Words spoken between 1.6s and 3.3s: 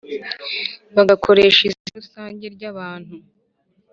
izina rusange ry abantu